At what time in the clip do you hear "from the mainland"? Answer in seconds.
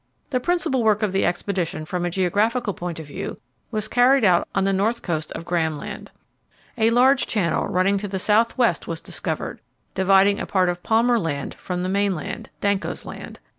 11.53-12.49